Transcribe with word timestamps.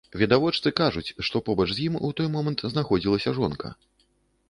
Відавочцы 0.19 0.71
кажуць, 0.79 1.13
што 1.27 1.43
побач 1.51 1.69
з 1.75 1.79
ім 1.87 2.01
у 2.09 2.13
той 2.21 2.27
момант 2.39 2.67
знаходзілася 2.75 3.39
жонка. 3.41 3.67